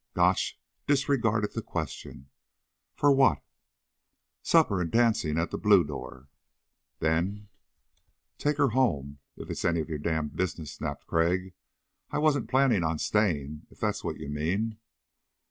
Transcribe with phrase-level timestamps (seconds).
[0.15, 2.31] Gotch disregarded the question.
[2.95, 3.43] "For what?"
[4.41, 6.27] "Supper and dancing at the Blue Door."
[6.97, 7.49] "Then?"
[8.39, 11.53] "Take her home, if it's any of your damned business," snapped Crag.
[12.09, 14.79] "I wasn't planning on staying, if that's what you mean."